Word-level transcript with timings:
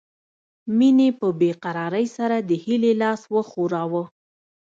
مينې 0.77 1.09
په 1.19 1.27
بې 1.39 1.51
قرارۍ 1.63 2.07
سره 2.17 2.37
د 2.39 2.49
هيلې 2.63 2.93
لاس 3.01 3.21
وښوراوه 3.33 4.03